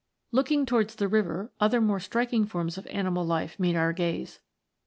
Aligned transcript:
Looking 0.31 0.65
towards 0.65 0.95
the 0.95 1.07
river, 1.07 1.51
other 1.59 1.79
more 1.79 1.99
striking 1.99 2.47
forms 2.47 2.75
of 2.75 2.87
animal 2.87 3.23
life 3.23 3.59
meet 3.59 3.75
our 3.75 3.93
gaze. 3.93 4.39